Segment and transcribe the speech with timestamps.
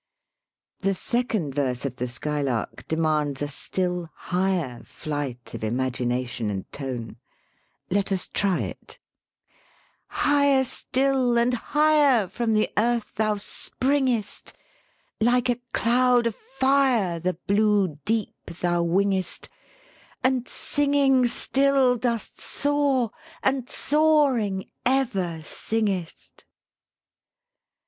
[0.79, 6.65] The second verse of the "Skylark" de mands a still higher flight of imagination and
[6.71, 7.17] tone.
[7.91, 8.97] Let us try it.
[10.09, 14.53] 117 THE SPEAKING VOICE "Higher still and higher From the earth thou springest,
[15.19, 19.49] Like a cloud of fire The blue deep thou wingest,
[20.23, 23.11] And singing still dost soar,
[23.43, 26.45] and soaring ever singest."